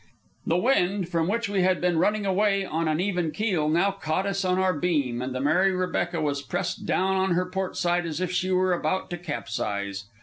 [0.47, 4.25] The wind, from which we had been running away on an even keel, now caught
[4.25, 8.07] us on our beam, and the Mary Rebecca was pressed down on her port side
[8.07, 10.05] as if she were about to capsize.